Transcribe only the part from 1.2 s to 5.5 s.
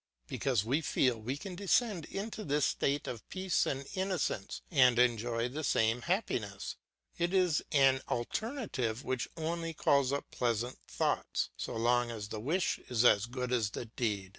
can descend into this state of peace and innocence and enjoy